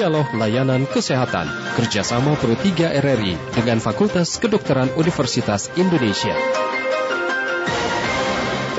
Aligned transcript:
Dialog 0.00 0.32
Layanan 0.32 0.88
Kesehatan 0.88 1.76
kerjasama 1.76 2.32
Pro 2.40 2.56
3 2.56 2.88
RRI 3.04 3.36
dengan 3.52 3.84
Fakultas 3.84 4.40
Kedokteran 4.40 4.88
Universitas 4.96 5.68
Indonesia. 5.76 6.32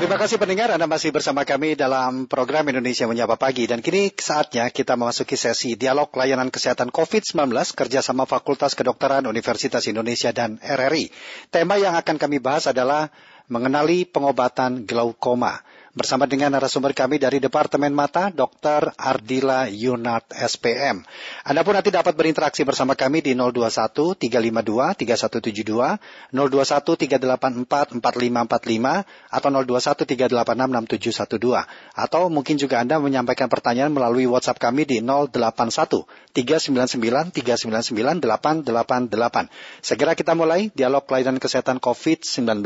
Terima 0.01 0.17
kasih 0.17 0.41
pendengar 0.41 0.73
Anda 0.73 0.89
masih 0.89 1.13
bersama 1.13 1.45
kami 1.45 1.77
dalam 1.77 2.25
program 2.25 2.73
Indonesia 2.73 3.05
Menyapa 3.05 3.37
Pagi 3.37 3.69
dan 3.69 3.85
kini 3.85 4.09
saatnya 4.17 4.73
kita 4.73 4.97
memasuki 4.97 5.37
sesi 5.37 5.77
dialog 5.77 6.09
layanan 6.09 6.49
kesehatan 6.49 6.89
COVID-19 6.89 7.53
kerjasama 7.77 8.25
Fakultas 8.25 8.73
Kedokteran 8.73 9.29
Universitas 9.29 9.85
Indonesia 9.85 10.33
dan 10.33 10.57
RRI. 10.57 11.13
Tema 11.53 11.77
yang 11.77 11.93
akan 12.01 12.17
kami 12.17 12.41
bahas 12.41 12.65
adalah 12.65 13.13
mengenali 13.45 14.09
pengobatan 14.09 14.89
glaukoma 14.89 15.61
bersama 15.91 16.23
dengan 16.23 16.55
narasumber 16.55 16.95
kami 16.95 17.19
dari 17.19 17.43
Departemen 17.43 17.91
Mata, 17.91 18.31
Dr. 18.31 18.95
Ardila 18.95 19.67
Yunat 19.67 20.23
SPM. 20.31 21.03
Anda 21.43 21.67
pun 21.67 21.75
nanti 21.75 21.91
dapat 21.91 22.15
berinteraksi 22.15 22.63
bersama 22.63 22.95
kami 22.95 23.19
di 23.19 23.35
021 23.35 24.15
352 24.15 24.95
3172, 24.95 26.31
021 26.31 26.95
384 26.95 27.99
4545, 27.99 29.03
atau 29.35 29.49
021 29.51 30.31
386 30.31 31.35
6712. 31.35 31.99
Atau 31.99 32.31
mungkin 32.31 32.55
juga 32.55 32.79
Anda 32.79 32.95
menyampaikan 33.03 33.51
pertanyaan 33.51 33.91
melalui 33.91 34.23
WhatsApp 34.31 34.63
kami 34.63 34.87
di 34.87 35.03
081 35.03 36.07
399 36.31 37.35
399 37.35 38.23
888. 38.23 39.83
Segera 39.83 40.15
kita 40.15 40.39
mulai 40.39 40.71
dialog 40.71 41.03
layanan 41.03 41.35
kesehatan 41.35 41.83
COVID-19. 41.83 42.63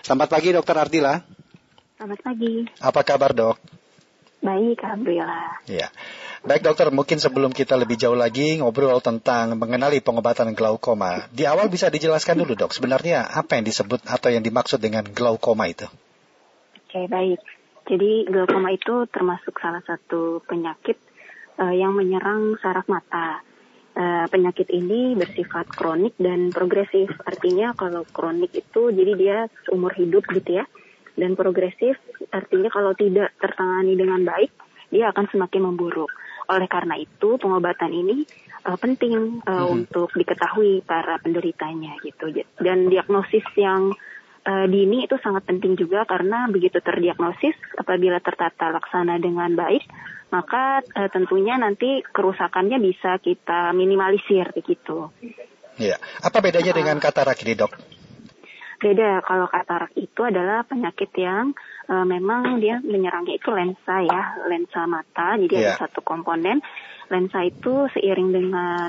Selamat 0.00 0.28
pagi 0.32 0.56
Dr. 0.56 0.76
Ardila. 0.80 1.44
Selamat 1.96 2.20
pagi. 2.20 2.60
Apa 2.84 3.00
kabar 3.08 3.32
dok? 3.32 3.56
Baik, 4.44 4.84
Alhamdulillah. 4.84 5.64
Ya. 5.64 5.88
Baik 6.44 6.68
dokter, 6.68 6.92
mungkin 6.92 7.16
sebelum 7.16 7.56
kita 7.56 7.72
lebih 7.72 7.96
jauh 7.96 8.12
lagi 8.12 8.60
ngobrol 8.60 9.00
tentang 9.00 9.56
mengenali 9.56 10.04
pengobatan 10.04 10.52
glaukoma, 10.52 11.24
di 11.32 11.48
awal 11.48 11.72
bisa 11.72 11.88
dijelaskan 11.88 12.44
dulu 12.44 12.52
dok, 12.52 12.76
sebenarnya 12.76 13.24
apa 13.24 13.56
yang 13.56 13.64
disebut 13.64 14.04
atau 14.04 14.28
yang 14.28 14.44
dimaksud 14.44 14.76
dengan 14.76 15.08
glaukoma 15.08 15.72
itu? 15.72 15.88
Oke, 16.84 17.08
baik. 17.08 17.40
Jadi 17.88 18.28
glaukoma 18.28 18.76
itu 18.76 19.08
termasuk 19.08 19.56
salah 19.56 19.80
satu 19.88 20.44
penyakit 20.44 21.00
uh, 21.56 21.72
yang 21.72 21.96
menyerang 21.96 22.60
saraf 22.60 22.84
mata. 22.92 23.40
Uh, 23.96 24.28
penyakit 24.28 24.68
ini 24.68 25.16
bersifat 25.16 25.72
kronik 25.72 26.12
dan 26.20 26.52
progresif. 26.52 27.08
Artinya 27.24 27.72
kalau 27.72 28.04
kronik 28.04 28.52
itu 28.52 28.92
jadi 28.92 29.12
dia 29.16 29.38
seumur 29.64 29.96
hidup 29.96 30.28
gitu 30.28 30.60
ya 30.60 30.68
dan 31.16 31.34
progresif 31.34 31.96
artinya 32.30 32.68
kalau 32.68 32.92
tidak 32.92 33.32
tertangani 33.40 33.96
dengan 33.96 34.20
baik 34.22 34.52
dia 34.92 35.10
akan 35.10 35.26
semakin 35.32 35.66
memburuk. 35.72 36.10
Oleh 36.46 36.70
karena 36.70 36.94
itu 36.94 37.34
pengobatan 37.42 37.90
ini 37.90 38.22
uh, 38.70 38.78
penting 38.78 39.42
uh, 39.42 39.66
hmm. 39.66 39.74
untuk 39.82 40.14
diketahui 40.14 40.86
para 40.86 41.18
penderitanya 41.18 41.98
gitu. 42.06 42.30
Dan 42.62 42.86
diagnosis 42.86 43.42
yang 43.58 43.90
uh, 44.46 44.66
dini 44.70 45.10
itu 45.10 45.18
sangat 45.18 45.42
penting 45.42 45.74
juga 45.74 46.06
karena 46.06 46.46
begitu 46.46 46.78
terdiagnosis 46.78 47.58
apabila 47.74 48.22
tertata 48.22 48.70
laksana 48.70 49.18
dengan 49.18 49.58
baik 49.58 49.82
maka 50.30 50.82
uh, 50.82 51.08
tentunya 51.10 51.54
nanti 51.54 52.02
kerusakannya 52.02 52.78
bisa 52.82 53.18
kita 53.22 53.70
minimalisir 53.74 54.50
begitu. 54.54 55.10
Iya. 55.78 55.98
Apa 56.22 56.42
bedanya 56.42 56.74
uh, 56.74 56.78
dengan 56.78 56.96
katarak 56.98 57.38
ini, 57.46 57.54
Dok? 57.54 57.95
Beda 58.76 59.24
kalau 59.24 59.48
katarak 59.48 59.92
itu 59.96 60.20
adalah 60.20 60.60
penyakit 60.68 61.08
yang 61.16 61.56
uh, 61.88 62.04
memang 62.04 62.60
dia 62.60 62.76
menyerangnya 62.84 63.40
itu 63.40 63.48
lensa 63.48 64.04
ya, 64.04 64.22
lensa 64.44 64.84
mata. 64.84 65.40
Jadi 65.40 65.54
yeah. 65.56 65.72
ada 65.72 65.72
iya. 65.72 65.80
satu 65.80 66.04
komponen 66.04 66.60
lensa 67.08 67.40
itu 67.46 67.86
seiring 67.94 68.34
dengan 68.34 68.88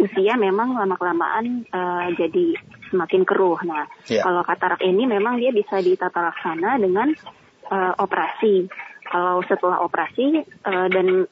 usia 0.00 0.34
memang 0.34 0.74
lama-kelamaan 0.74 1.68
uh, 1.70 2.08
jadi 2.18 2.58
semakin 2.90 3.22
keruh. 3.22 3.60
Nah, 3.62 3.86
yeah. 4.10 4.26
kalau 4.26 4.42
katarak 4.42 4.82
ini 4.82 5.06
memang 5.06 5.38
dia 5.38 5.54
bisa 5.54 5.78
ditata 5.78 6.18
laksana 6.18 6.80
dengan 6.82 7.14
uh, 7.70 7.94
operasi. 8.02 8.66
Kalau 9.06 9.42
setelah 9.46 9.82
operasi 9.82 10.42
uh, 10.66 10.88
dan 10.90 11.26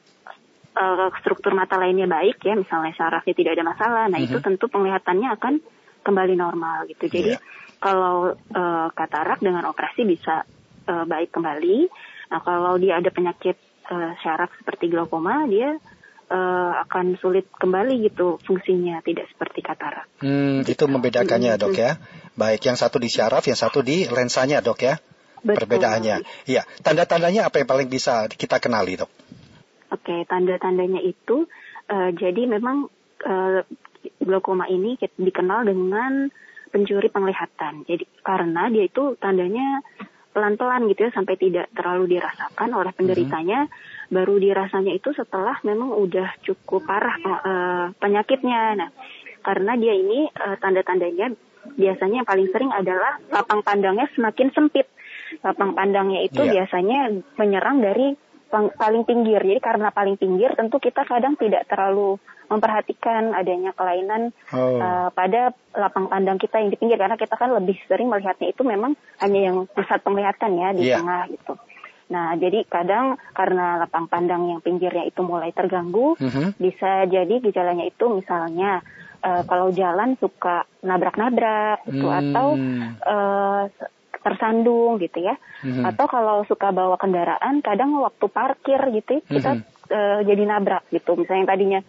uh, 0.79 1.07
struktur 1.19 1.51
mata 1.51 1.75
lainnya 1.75 2.07
baik 2.07 2.39
ya, 2.47 2.55
misalnya 2.55 2.95
sarafnya 2.95 3.35
tidak 3.35 3.59
ada 3.59 3.65
masalah, 3.67 4.03
nah 4.07 4.19
mm 4.19 4.27
-hmm. 4.27 4.35
itu 4.35 4.37
tentu 4.39 4.65
penglihatannya 4.71 5.27
akan 5.35 5.53
kembali 5.99 6.35
normal 6.39 6.87
gitu. 6.87 7.11
Jadi 7.11 7.35
yeah 7.35 7.67
kalau 7.79 8.35
uh, 8.35 8.87
katarak 8.91 9.39
dengan 9.39 9.63
operasi 9.71 10.03
bisa 10.03 10.43
uh, 10.87 11.05
baik 11.07 11.31
kembali. 11.31 11.87
Nah, 12.29 12.39
kalau 12.43 12.77
dia 12.77 12.99
ada 12.99 13.09
penyakit 13.09 13.57
uh, 13.89 14.13
syaraf 14.21 14.51
seperti 14.59 14.91
glaukoma, 14.91 15.47
dia 15.49 15.79
uh, 16.29 16.71
akan 16.85 17.17
sulit 17.17 17.49
kembali 17.55 18.05
gitu 18.11 18.37
fungsinya, 18.45 19.01
tidak 19.01 19.31
seperti 19.33 19.65
katarak. 19.65 20.05
Hmm, 20.21 20.61
itu 20.61 20.85
membedakannya 20.85 21.55
hmm. 21.57 21.61
dok 21.61 21.75
ya. 21.75 21.97
Baik, 22.37 22.61
yang 22.67 22.77
satu 22.77 23.01
di 23.01 23.09
syaraf, 23.09 23.43
yang 23.47 23.57
satu 23.57 23.81
di 23.81 24.05
lensanya 24.07 24.61
dok 24.61 24.79
ya. 24.85 24.95
Betul. 25.39 25.55
Perbedaannya. 25.63 26.15
Iya, 26.51 26.67
tanda-tandanya 26.83 27.47
apa 27.47 27.63
yang 27.63 27.69
paling 27.71 27.87
bisa 27.87 28.27
kita 28.27 28.59
kenali 28.59 28.99
dok? 28.99 29.07
Oke, 29.89 30.27
tanda-tandanya 30.27 30.99
itu 31.01 31.47
uh, 31.89 32.09
jadi 32.13 32.45
memang 32.45 32.91
uh, 33.23 33.63
glaukoma 34.19 34.67
ini 34.67 34.99
dikenal 34.99 35.65
dengan 35.65 36.29
pencuri 36.69 37.09
penglihatan. 37.09 37.83
Jadi 37.89 38.05
karena 38.21 38.69
dia 38.69 38.85
itu 38.85 39.17
tandanya 39.17 39.81
pelan-pelan 40.29 40.85
gitu 40.87 41.09
ya 41.09 41.11
sampai 41.11 41.35
tidak 41.35 41.67
terlalu 41.73 42.15
dirasakan 42.15 42.69
oleh 42.71 42.93
penderitanya, 42.93 43.65
hmm. 43.65 44.13
baru 44.13 44.37
dirasanya 44.37 44.93
itu 44.93 45.09
setelah 45.11 45.57
memang 45.65 45.89
udah 45.91 46.37
cukup 46.45 46.85
parah 46.85 47.15
uh, 47.25 47.85
penyakitnya. 47.97 48.77
Nah, 48.77 48.89
karena 49.41 49.73
dia 49.75 49.93
ini 49.97 50.29
uh, 50.29 50.55
tanda-tandanya 50.61 51.33
biasanya 51.75 52.23
yang 52.23 52.29
paling 52.29 52.47
sering 52.53 52.71
adalah 52.71 53.19
lapang 53.33 53.65
pandangnya 53.65 54.07
semakin 54.15 54.53
sempit. 54.53 54.87
Lapang 55.41 55.73
pandangnya 55.73 56.23
itu 56.23 56.41
yeah. 56.45 56.61
biasanya 56.61 57.19
menyerang 57.37 57.81
dari 57.81 58.13
paling 58.51 59.03
pinggir. 59.05 59.39
Jadi 59.39 59.61
karena 59.61 59.93
paling 59.93 60.17
pinggir 60.17 60.57
tentu 60.57 60.81
kita 60.81 61.05
kadang 61.05 61.37
tidak 61.37 61.69
terlalu 61.69 62.17
memperhatikan 62.49 63.37
adanya 63.37 63.71
kelainan 63.77 64.33
oh. 64.49 64.81
uh, 64.81 65.13
pada 65.13 65.53
lapang 65.77 66.09
pandang 66.09 66.41
kita 66.41 66.57
yang 66.57 66.73
di 66.73 66.81
pinggir 66.81 66.97
karena 66.97 67.13
kita 67.13 67.37
kan 67.37 67.53
lebih 67.53 67.77
sering 67.85 68.09
melihatnya 68.09 68.49
itu 68.49 68.65
memang 68.65 68.97
hanya 69.21 69.39
yang 69.53 69.57
pusat 69.69 70.01
penglihatan 70.01 70.57
ya 70.57 70.69
di 70.73 70.89
yeah. 70.89 70.97
tengah 70.97 71.29
gitu. 71.29 71.53
Nah, 72.09 72.33
jadi 72.41 72.65
kadang 72.65 73.21
karena 73.37 73.85
lapang 73.85 74.09
pandang 74.09 74.49
yang 74.49 74.65
pinggirnya 74.65 75.05
itu 75.05 75.21
mulai 75.21 75.53
terganggu, 75.53 76.17
mm 76.17 76.29
-hmm. 76.29 76.47
bisa 76.57 77.05
jadi 77.05 77.35
gejalanya 77.37 77.85
itu 77.85 78.09
misalnya 78.09 78.81
uh, 79.21 79.45
kalau 79.45 79.69
jalan 79.69 80.17
suka 80.17 80.65
nabrak-nabrak 80.81 81.85
gitu 81.85 82.09
mm. 82.09 82.17
atau 82.17 82.47
uh, 83.05 83.63
tersandung 84.21 84.99
gitu 84.99 85.23
ya. 85.23 85.35
Mm-hmm. 85.63 85.83
Atau 85.89 86.05
kalau 86.07 86.43
suka 86.45 86.71
bawa 86.71 86.95
kendaraan, 86.99 87.63
kadang 87.63 87.95
waktu 87.99 88.25
parkir 88.29 88.79
gitu 88.95 89.23
kita 89.25 89.59
mm-hmm. 89.59 89.91
uh, 89.91 90.19
jadi 90.23 90.43
nabrak 90.45 90.83
gitu. 90.91 91.15
Misalnya 91.15 91.39
yang 91.43 91.49
tadinya 91.49 91.79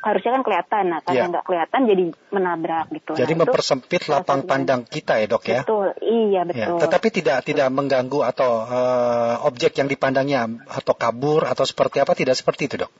harusnya 0.00 0.40
kan 0.40 0.42
kelihatan, 0.44 0.84
nah 0.88 1.00
karena 1.04 1.20
yeah. 1.20 1.30
nggak 1.36 1.44
kelihatan 1.44 1.80
jadi 1.84 2.04
menabrak 2.32 2.86
gitu. 2.88 3.12
Jadi 3.20 3.32
nah, 3.36 3.40
mempersempit 3.44 4.02
lapang 4.08 4.48
pandang 4.48 4.88
kita 4.88 5.20
ya 5.20 5.26
dok 5.28 5.44
ya. 5.44 5.60
Betul, 5.62 5.88
iya 6.00 6.40
ya, 6.40 6.42
betul. 6.48 6.76
Ya, 6.80 6.82
tetapi 6.88 7.08
tidak 7.12 7.38
tidak 7.44 7.68
mengganggu 7.68 8.20
atau 8.24 8.64
uh, 8.64 9.44
objek 9.44 9.76
yang 9.76 9.92
dipandangnya 9.92 10.48
atau 10.72 10.96
kabur 10.96 11.44
atau 11.44 11.68
seperti 11.68 12.00
apa 12.00 12.16
tidak 12.16 12.36
seperti 12.40 12.72
itu 12.72 12.76
dok. 12.80 12.92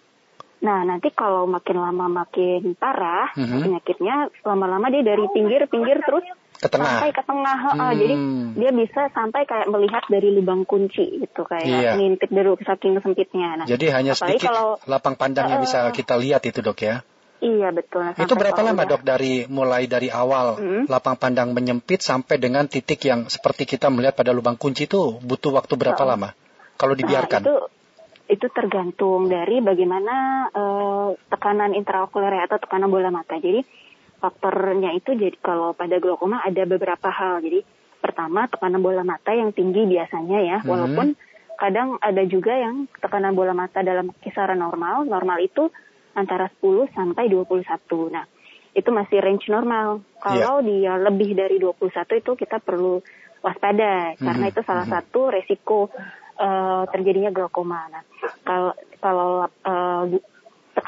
Nah 0.61 0.85
nanti 0.85 1.09
kalau 1.17 1.49
makin 1.49 1.81
lama 1.81 2.07
makin 2.25 2.77
parah 2.77 3.33
mm 3.33 3.45
-hmm. 3.49 3.61
penyakitnya 3.65 4.17
lama-lama 4.45 4.93
dia 4.93 5.01
dari 5.01 5.25
pinggir-pinggir 5.33 6.05
terus 6.05 6.25
ke 6.61 6.69
tengah. 6.69 7.01
sampai 7.01 7.11
ke 7.17 7.23
tengah 7.25 7.59
hmm. 7.73 7.93
jadi 7.97 8.15
dia 8.61 8.71
bisa 8.77 9.03
sampai 9.17 9.41
kayak 9.49 9.67
melihat 9.73 10.05
dari 10.13 10.29
lubang 10.37 10.69
kunci 10.69 11.25
gitu 11.25 11.43
kayak 11.49 11.65
iya. 11.65 11.93
ngintip 11.97 12.29
dari 12.29 12.53
saking 12.61 13.01
sempitnya 13.01 13.65
nah, 13.65 13.67
jadi 13.67 13.87
hanya 13.97 14.13
sedikit 14.13 14.53
kalau, 14.53 14.77
lapang 14.85 15.17
pandang 15.17 15.49
yang 15.49 15.61
uh, 15.61 15.65
bisa 15.65 15.89
kita 15.91 16.21
lihat 16.21 16.45
itu 16.45 16.61
dok 16.61 16.81
ya 16.85 17.01
Iya 17.41 17.73
betul. 17.73 18.05
Nah, 18.05 18.21
itu 18.21 18.37
berapa 18.37 18.61
lama 18.61 18.85
dok 18.85 19.01
dari 19.01 19.49
mulai 19.49 19.89
dari 19.89 20.13
awal 20.13 20.61
hmm. 20.61 20.93
lapang 20.93 21.17
pandang 21.17 21.57
menyempit 21.57 22.05
sampai 22.05 22.37
dengan 22.37 22.69
titik 22.69 23.01
yang 23.09 23.33
seperti 23.33 23.65
kita 23.65 23.89
melihat 23.89 24.13
pada 24.13 24.37
lubang 24.37 24.61
kunci 24.61 24.85
itu 24.85 25.17
butuh 25.25 25.57
waktu 25.57 25.73
berapa 25.73 26.05
oh. 26.05 26.09
lama 26.13 26.37
kalau 26.77 26.93
nah, 26.93 27.01
dibiarkan? 27.01 27.41
Nah, 27.41 27.49
itu 27.49 27.57
itu 28.31 28.47
tergantung 28.53 29.27
dari 29.27 29.59
bagaimana 29.65 30.47
uh, 30.53 31.09
tekanan 31.33 31.75
intraokuler 31.75 32.45
atau 32.45 32.61
tekanan 32.61 32.93
bola 32.93 33.09
mata. 33.09 33.41
Jadi 33.41 33.65
faktornya 34.21 34.93
itu 34.95 35.17
jadi 35.17 35.35
kalau 35.41 35.73
pada 35.73 35.97
glaukoma 35.97 36.45
ada 36.45 36.63
beberapa 36.69 37.09
hal. 37.09 37.41
Jadi 37.41 37.65
pertama 37.99 38.47
tekanan 38.47 38.81
bola 38.85 39.03
mata 39.03 39.33
yang 39.33 39.51
tinggi 39.57 39.89
biasanya 39.89 40.39
ya, 40.45 40.59
hmm. 40.61 40.69
walaupun 40.69 41.09
kadang 41.57 41.97
ada 42.01 42.23
juga 42.25 42.57
yang 42.57 42.89
tekanan 43.01 43.33
bola 43.33 43.57
mata 43.57 43.81
dalam 43.81 44.13
kisaran 44.21 44.61
normal. 44.61 45.09
Normal 45.09 45.41
itu 45.41 45.73
antara 46.15 46.53
10 46.61 46.93
sampai 46.93 47.33
21. 47.33 47.65
Nah, 48.13 48.25
itu 48.77 48.89
masih 48.93 49.19
range 49.19 49.49
normal. 49.49 50.05
Kalau 50.21 50.63
yeah. 50.63 50.69
dia 50.69 50.93
lebih 51.01 51.35
dari 51.35 51.57
21 51.59 52.21
itu 52.21 52.33
kita 52.37 52.61
perlu 52.63 53.03
waspada 53.41 54.15
hmm. 54.15 54.21
karena 54.21 54.45
itu 54.53 54.61
salah 54.69 54.85
hmm. 54.85 54.95
satu 54.95 55.21
resiko 55.33 55.89
uh, 56.41 56.85
terjadinya 56.93 57.33
glaukoma. 57.33 57.89
Nah, 57.89 58.03
kalau 58.45 58.73
kalau 59.01 59.31
uh, 59.65 60.03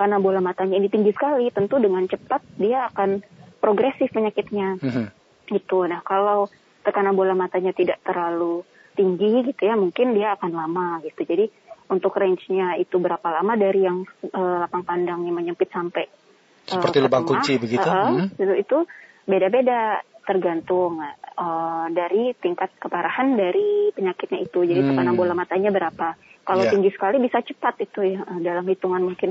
tekanan 0.02 0.18
bola 0.18 0.42
matanya 0.42 0.82
ini 0.82 0.90
tinggi 0.90 1.14
sekali, 1.14 1.46
tentu 1.54 1.78
dengan 1.78 2.02
cepat 2.10 2.42
dia 2.58 2.90
akan 2.90 3.22
progresif 3.62 4.10
penyakitnya. 4.10 4.82
Mhm. 4.82 5.04
Gitu. 5.46 5.78
Nah, 5.86 6.02
kalau 6.02 6.50
tekanan 6.82 7.14
bola 7.14 7.38
matanya 7.38 7.70
tidak 7.70 8.02
terlalu 8.02 8.66
tinggi 8.98 9.46
gitu 9.46 9.62
ya, 9.62 9.78
mungkin 9.78 10.10
dia 10.18 10.34
akan 10.34 10.50
lama 10.58 10.98
gitu. 11.06 11.22
Jadi 11.22 11.46
untuk 11.86 12.18
range-nya 12.18 12.82
itu 12.82 12.98
berapa 12.98 13.22
lama 13.30 13.54
dari 13.54 13.86
yang 13.86 14.02
eh, 14.26 14.56
lapang 14.66 14.82
pandangnya 14.82 15.30
menyempit 15.30 15.70
sampai 15.70 16.02
eh, 16.02 16.66
Seperti 16.66 16.98
ke 16.98 17.04
lubang 17.06 17.22
kunci 17.22 17.62
begitu? 17.62 17.86
eh, 17.86 17.94
Mhm. 17.94 18.42
itu, 18.42 18.54
itu 18.58 18.78
beda-beda 19.22 20.02
tergantung 20.26 20.98
eh, 20.98 21.86
dari 21.94 22.34
tingkat 22.42 22.74
keparahan 22.82 23.38
dari 23.38 23.94
penyakitnya 23.94 24.50
itu. 24.50 24.66
Jadi 24.66 24.82
Hmm. 24.82 24.90
tekanan 24.98 25.14
bola 25.14 25.38
matanya 25.38 25.70
berapa. 25.70 26.18
Kalau 26.42 26.66
Ya. 26.66 26.74
tinggi 26.74 26.90
sekali 26.90 27.22
bisa 27.22 27.38
cepat 27.38 27.78
itu 27.78 28.02
ya 28.02 28.26
eh, 28.26 28.40
dalam 28.42 28.66
hitungan 28.66 29.06
mungkin 29.06 29.30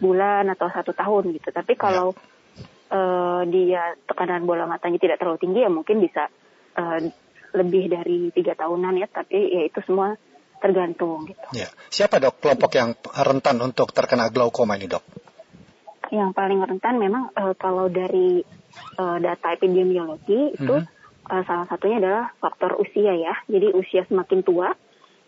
bulan 0.00 0.48
atau 0.52 0.70
satu 0.70 0.94
tahun 0.94 1.34
gitu. 1.36 1.48
Tapi 1.52 1.74
kalau 1.76 2.14
eh, 2.92 3.42
dia 3.50 3.96
tekanan 4.06 4.44
bola 4.44 4.64
matanya 4.68 5.00
tidak 5.00 5.18
terlalu 5.20 5.38
tinggi 5.40 5.60
ya 5.64 5.70
mungkin 5.72 6.00
bisa 6.00 6.28
eh, 6.78 7.00
lebih 7.52 7.92
dari 7.92 8.30
tiga 8.32 8.56
tahunan 8.56 9.00
ya. 9.02 9.08
Tapi 9.12 9.36
ya 9.36 9.62
itu 9.68 9.80
semua 9.84 10.16
tergantung 10.62 11.26
gitu. 11.26 11.42
Ya. 11.58 11.66
Siapa 11.90 12.22
dok 12.22 12.38
kelompok 12.38 12.70
yang 12.78 12.94
rentan 13.18 13.58
untuk 13.58 13.90
terkena 13.90 14.30
glaukoma 14.30 14.78
ini 14.78 14.86
dok? 14.86 15.02
Yang 16.14 16.30
paling 16.38 16.60
rentan 16.62 17.02
memang 17.02 17.34
eh, 17.34 17.54
kalau 17.58 17.90
dari 17.90 18.40
eh, 18.98 19.18
data 19.18 19.48
epidemiologi 19.50 20.54
itu 20.54 20.76
eh, 20.78 21.42
salah 21.48 21.66
satunya 21.66 21.98
adalah 21.98 22.30
faktor 22.38 22.78
usia 22.78 23.10
ya. 23.16 23.34
Jadi 23.50 23.74
usia 23.74 24.06
semakin 24.06 24.40
tua 24.46 24.70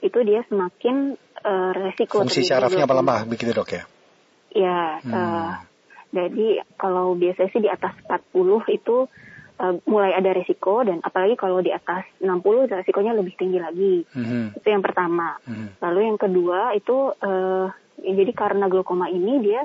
itu 0.05 0.19
dia 0.23 0.45
semakin 0.47 1.17
eh, 1.43 1.71
resiko 1.73 2.23
Fungsi 2.23 2.45
syarafnya 2.47 2.85
glaukoma. 2.87 3.19
melemah 3.19 3.21
begitu 3.27 3.51
dok 3.57 3.71
ya? 3.75 3.83
Ya, 4.55 5.03
Hmm. 5.03 5.11
eh, 5.11 5.51
jadi 6.13 6.47
kalau 6.75 7.13
biasanya 7.13 7.51
sih 7.51 7.59
di 7.59 7.69
atas 7.69 7.91
40 8.01 8.31
itu 8.69 9.11
eh, 9.55 9.75
mulai 9.85 10.11
ada 10.13 10.31
resiko 10.33 10.83
dan 10.83 10.99
apalagi 11.01 11.35
kalau 11.35 11.59
di 11.59 11.71
atas 11.71 12.03
60 12.19 12.67
resikonya 12.69 13.13
lebih 13.13 13.35
tinggi 13.35 13.59
lagi. 13.59 14.03
Mhm. 14.09 14.55
Itu 14.57 14.67
yang 14.67 14.81
pertama. 14.81 15.39
Mhm. 15.43 15.79
Lalu 15.79 16.01
yang 16.05 16.19
kedua 16.19 16.61
itu 16.73 17.15
ya 17.97 18.13
jadi 18.13 18.33
karena 18.33 18.67
glaukoma 18.67 19.07
ini 19.09 19.39
dia 19.41 19.63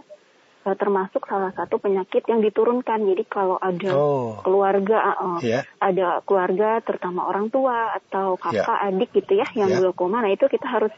eh, 0.59 0.75
termasuk 0.75 1.25
salah 1.25 1.49
satu 1.51 1.77
penyakit 1.77 2.21
yang 2.25 2.37
diturunkan. 2.39 3.01
Jadi 3.03 3.23
kalau 3.25 3.57
ada 3.57 3.89
Oh. 3.89 4.37
keluarga 4.39 4.97
eh, 5.15 5.39
Ya. 5.47 5.59
ada 5.79 6.21
keluarga 6.21 6.81
terutama 6.81 7.25
orang 7.25 7.49
tua 7.49 7.89
atau 7.95 8.37
kakak 8.37 8.79
adik 8.85 9.09
gitu 9.15 9.33
ya 9.35 9.47
yang 9.55 9.69
Ya. 9.69 9.77
glaukoma 9.79 10.19
nah 10.19 10.29
itu 10.29 10.45
kita 10.45 10.69
harus 10.69 10.93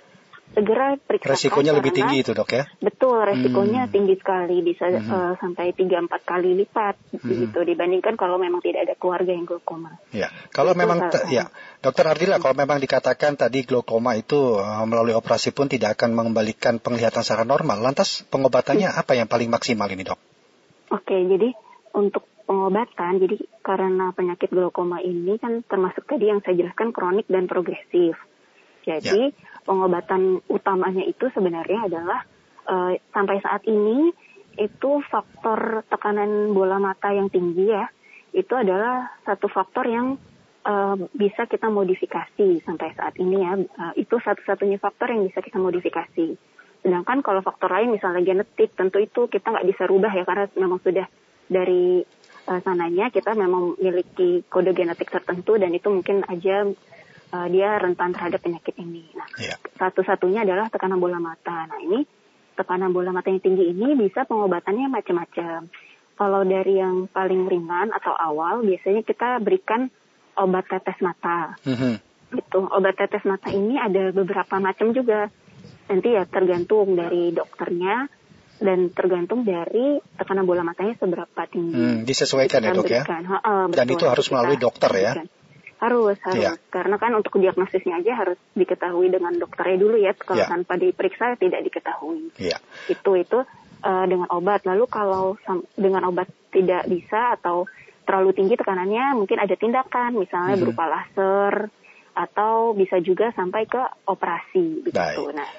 segera 0.52 1.00
periksa 1.00 1.32
Resikonya 1.32 1.72
lebih 1.72 1.96
tinggi 1.96 2.28
itu 2.28 2.36
dok 2.36 2.52
ya? 2.52 2.64
Betul, 2.84 3.24
resikonya 3.24 3.88
Hmm. 3.88 3.94
tinggi 3.96 4.16
sekali, 4.20 4.60
bisa 4.60 4.92
Mhm. 4.92 5.08
eh, 5.08 5.34
sampai 5.40 5.72
3-4 5.72 6.22
kali 6.28 6.52
lipat 6.60 6.96
Mhm. 7.16 7.48
gitu 7.48 7.60
dibandingkan 7.64 8.20
kalau 8.20 8.36
memang 8.36 8.60
tidak 8.60 8.92
ada 8.92 8.96
keluarga 9.00 9.32
yang 9.32 9.48
glaukoma. 9.48 9.96
Ya, 10.12 10.28
kalau 10.52 10.76
Itu 10.76 10.82
memang 10.84 11.08
te- 11.08 11.28
ya, 11.32 11.48
Dokter 11.80 12.06
Ardila, 12.06 12.38
kalau 12.44 12.54
memang 12.54 12.84
dikatakan 12.84 13.40
tadi 13.40 13.64
glaukoma 13.64 14.20
itu 14.20 14.60
uh, 14.60 14.84
melalui 14.84 15.16
operasi 15.16 15.56
pun 15.56 15.72
tidak 15.72 15.96
akan 15.96 16.12
mengembalikan 16.14 16.84
penglihatan 16.84 17.24
secara 17.24 17.48
normal. 17.48 17.80
Lantas 17.80 18.28
pengobatannya 18.28 18.92
apa 18.92 19.16
yang 19.16 19.32
paling 19.32 19.48
maksimal 19.48 19.88
ini, 19.88 20.04
Dok? 20.04 20.20
Oke, 20.92 21.16
jadi 21.16 21.56
untuk 21.96 22.28
pengobatan, 22.44 23.24
jadi 23.24 23.40
karena 23.64 24.12
penyakit 24.12 24.52
glaukoma 24.52 25.00
ini 25.00 25.40
kan 25.40 25.64
termasuk 25.64 26.04
tadi 26.04 26.28
yang 26.28 26.44
saya 26.44 26.60
jelaskan 26.60 26.92
kronik 26.92 27.24
dan 27.32 27.48
progresif. 27.48 28.20
Jadi 28.82 29.32
pengobatan 29.64 30.42
utamanya 30.50 31.06
itu 31.06 31.30
sebenarnya 31.34 31.88
adalah 31.88 32.20
eh, 32.68 32.94
sampai 33.14 33.38
saat 33.42 33.64
ini 33.66 34.12
itu 34.60 34.92
faktor 35.08 35.88
tekanan 35.88 36.52
bola 36.52 36.76
mata 36.76 37.14
yang 37.16 37.32
tinggi 37.32 37.72
ya, 37.72 37.88
itu 38.36 38.52
adalah 38.52 39.16
satu 39.24 39.48
faktor 39.48 39.88
yang 39.88 40.20
eh, 40.68 40.96
bisa 41.16 41.48
kita 41.48 41.72
modifikasi 41.72 42.64
sampai 42.64 42.92
saat 42.96 43.16
ini 43.20 43.38
ya. 43.40 43.54
Eh, 43.56 44.04
itu 44.04 44.20
satu-satunya 44.20 44.78
faktor 44.82 45.12
yang 45.14 45.24
bisa 45.28 45.40
kita 45.40 45.58
modifikasi. 45.60 46.28
Sedangkan 46.82 47.22
kalau 47.22 47.46
faktor 47.46 47.70
lain 47.70 47.94
misalnya 47.94 48.26
genetik 48.26 48.74
tentu 48.74 48.98
itu 48.98 49.30
kita 49.30 49.54
nggak 49.54 49.68
bisa 49.70 49.86
rubah 49.86 50.12
ya 50.12 50.26
karena 50.26 50.50
memang 50.58 50.82
sudah 50.82 51.06
dari 51.52 52.02
eh, 52.48 52.60
sananya 52.64 53.12
kita 53.14 53.38
memang 53.38 53.78
memiliki 53.78 54.44
kode 54.48 54.74
genetik 54.76 55.12
tertentu 55.12 55.56
dan 55.60 55.72
itu 55.72 55.88
mungkin 55.88 56.26
aja 56.28 56.68
eh, 57.32 57.48
dia 57.50 57.80
rentan 57.80 58.12
terhadap 58.12 58.40
penyakit 58.40 58.76
ini. 58.78 59.08
Nah, 59.16 59.28
Ya. 59.40 59.56
satu-satunya 59.80 60.44
adalah 60.44 60.68
tekanan 60.68 61.00
bola 61.00 61.18
mata. 61.18 61.66
Nah 61.66 61.80
ini 61.80 62.04
tekanan 62.54 62.92
bola 62.92 63.10
mata 63.10 63.32
yang 63.32 63.40
tinggi 63.40 63.72
ini 63.72 63.96
bisa 63.96 64.28
pengobatannya 64.28 64.92
macam-macam. 64.92 65.72
Kalau 66.14 66.42
dari 66.46 66.78
yang 66.78 67.10
paling 67.10 67.50
ringan 67.50 67.90
atau 67.90 68.14
awal 68.14 68.62
biasanya 68.62 69.02
kita 69.02 69.42
berikan 69.42 69.90
obat 70.38 70.70
tetes 70.70 71.00
mata. 71.02 71.58
Mhm. 71.66 71.94
Gitu. 72.32 72.60
Obat 72.62 72.96
tetes 72.96 73.26
mata 73.26 73.50
ini 73.50 73.76
ada 73.76 74.14
beberapa 74.14 74.62
macam 74.62 74.94
juga. 74.94 75.32
Nanti 75.90 76.14
ya 76.14 76.24
tergantung 76.24 76.96
dari 76.96 77.34
dokternya 77.34 78.08
dan 78.62 78.94
tergantung 78.94 79.42
dari 79.42 79.98
tekanan 80.16 80.46
bola 80.46 80.62
matanya 80.62 80.94
seberapa 80.96 81.42
tinggi. 81.50 81.74
Hmm, 81.74 81.98
disesuaikan 82.06 82.62
ya, 82.62 82.72
Dok 82.72 82.86
ya? 82.88 83.02
berikan. 83.02 83.24
Ha-ha, 83.26 83.74
Dan 83.74 83.86
betul. 83.90 83.98
itu 83.98 84.06
harus 84.06 84.28
melalui 84.30 84.58
dokter 84.62 84.92
ya? 84.94 85.12
Harus, 85.82 86.18
harus. 86.22 86.38
Iya. 86.46 86.52
Karena 86.70 87.02
kan 87.02 87.12
untuk 87.18 87.42
diagnosisnya 87.42 88.06
aja 88.06 88.14
harus 88.14 88.38
diketahui 88.54 89.10
dengan 89.10 89.34
dokternya 89.34 89.78
dulu 89.82 89.98
ya. 89.98 90.14
Kalau 90.14 90.38
Iya. 90.38 90.54
tanpa 90.54 90.78
diperiksa 90.78 91.42
tidak 91.42 91.66
diketahui. 91.66 92.30
Iya. 92.38 92.62
Itu 92.88 93.18
itu 93.18 93.42
eh, 93.82 94.06
dengan 94.06 94.30
obat. 94.30 94.62
Lalu 94.62 94.86
kalau 94.86 95.42
dengan 95.74 96.06
obat 96.06 96.30
tidak 96.54 96.86
bisa 96.86 97.34
atau 97.34 97.66
terlalu 98.06 98.30
tinggi 98.38 98.54
tekanannya, 98.54 99.18
mungkin 99.18 99.42
ada 99.42 99.58
tindakan, 99.58 100.22
misalnya 100.22 100.54
Mhm. 100.54 100.62
berupa 100.62 100.86
laser 100.86 101.54
atau 102.14 102.78
bisa 102.78 103.02
juga 103.02 103.34
sampai 103.34 103.66
ke 103.66 103.82
operasi 104.06 104.86
begitu. 104.86 105.26
Baik. 105.26 105.34
Nah, 105.34 105.50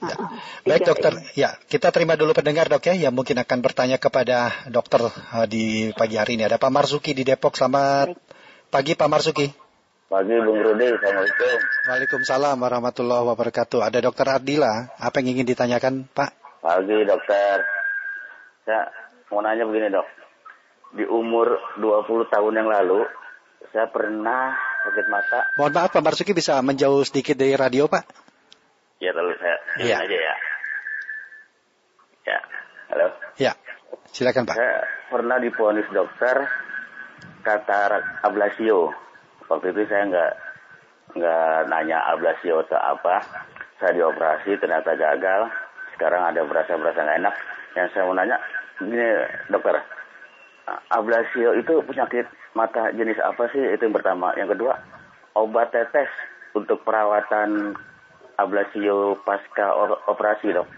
Ya. 0.00 0.16
Baik 0.64 0.88
dokter, 0.88 1.12
ini. 1.12 1.44
ya 1.44 1.52
kita 1.68 1.92
terima 1.92 2.16
dulu 2.16 2.32
pendengar 2.32 2.72
dok 2.72 2.88
ya, 2.88 2.96
yang 2.96 3.12
mungkin 3.12 3.36
akan 3.36 3.58
bertanya 3.60 4.00
kepada 4.00 4.48
dokter 4.64 5.04
uh, 5.04 5.44
di 5.44 5.92
pagi 5.92 6.16
hari 6.16 6.40
ini. 6.40 6.48
Ada 6.48 6.56
Pak 6.56 6.72
Marzuki 6.72 7.12
di 7.12 7.20
Depok, 7.20 7.52
selamat 7.52 8.08
Baik. 8.08 8.16
pagi 8.72 8.92
Pak 8.96 9.08
Marzuki. 9.12 9.46
Pagi 10.10 10.34
Bung 10.42 10.58
Rudi, 10.58 10.90
Assalamualaikum. 10.90 11.58
Waalaikumsalam 11.86 12.56
warahmatullahi 12.58 13.22
wabarakatuh. 13.30 13.78
Ada 13.78 14.02
dokter 14.02 14.26
Ardila, 14.26 14.90
apa 14.98 15.22
yang 15.22 15.38
ingin 15.38 15.46
ditanyakan 15.54 16.10
Pak? 16.10 16.34
Pagi 16.58 16.98
dokter. 17.06 17.62
Saya 18.66 18.90
mau 19.30 19.38
nanya 19.38 19.70
begini 19.70 19.86
dok. 19.86 20.08
Di 20.98 21.06
umur 21.06 21.78
20 21.78 22.26
tahun 22.26 22.58
yang 22.58 22.66
lalu, 22.66 23.06
saya 23.70 23.86
pernah 23.86 24.50
sakit 24.82 25.06
mata. 25.06 25.46
Mohon 25.54 25.72
maaf 25.78 25.90
Pak 25.94 26.02
Marzuki 26.02 26.34
bisa 26.34 26.58
menjauh 26.58 27.06
sedikit 27.06 27.38
dari 27.38 27.54
radio 27.54 27.86
Pak? 27.86 28.02
Ya 28.98 29.14
lalu 29.14 29.38
saya 29.38 29.56
Iya. 29.78 29.94
ini 29.94 30.10
aja 30.10 30.18
ya. 30.18 30.34
Ya, 32.20 32.38
halo. 32.90 33.06
Ya, 33.38 33.52
silakan 34.10 34.50
Pak. 34.50 34.58
Saya 34.58 34.82
pernah 35.06 35.38
diponis 35.38 35.86
dokter 35.94 36.50
katarak 37.46 38.26
ablasio. 38.26 38.90
Waktu 39.50 39.74
itu 39.74 39.82
saya 39.90 40.06
nggak 40.06 40.32
nggak 41.18 41.54
nanya 41.66 41.98
ablasio 42.06 42.62
atau 42.62 42.78
apa. 42.78 43.18
Saya 43.82 43.98
dioperasi 43.98 44.54
ternyata 44.62 44.94
gagal. 44.94 45.50
Sekarang 45.98 46.22
ada 46.22 46.46
berasa-berasa 46.46 47.02
nggak 47.02 47.18
enak. 47.26 47.34
Yang 47.74 47.86
saya 47.92 48.02
mau 48.06 48.14
nanya, 48.14 48.36
gini 48.78 49.08
dokter, 49.50 49.82
ablasio 50.94 51.58
itu 51.58 51.82
penyakit 51.82 52.26
mata 52.54 52.94
jenis 52.94 53.18
apa 53.18 53.50
sih? 53.50 53.62
Itu 53.74 53.90
yang 53.90 53.96
pertama. 53.98 54.30
Yang 54.38 54.54
kedua, 54.58 54.78
obat 55.34 55.74
tetes 55.74 56.08
untuk 56.54 56.82
perawatan 56.86 57.74
ablasio 58.38 59.18
pasca 59.26 59.74
operasi 60.08 60.54
dok. 60.54 60.68